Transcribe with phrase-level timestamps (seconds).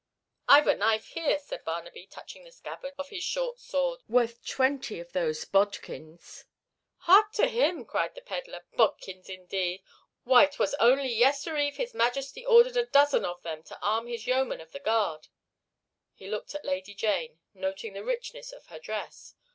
[0.47, 4.99] "I've a knife here," said Barnaby, touching the scabbard of his short sword, "worth twenty
[4.99, 6.45] of those bodkins."
[7.01, 8.65] "Hark to him!" cried the pedler.
[8.73, 9.83] "Bodkins indeed!
[10.23, 14.59] Why, 'twas only yestereve his Majesty ordered a dozen of them to arm his Yeomen
[14.59, 15.27] of the Guard!"
[16.15, 19.35] He looked at Lady Jane, noting the richness of her dress.